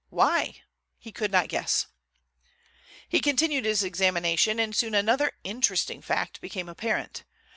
[0.09, 0.63] Why?
[0.97, 1.85] He could not guess.
[3.07, 7.23] He continued his examination, and soon another interesting fact became apparent.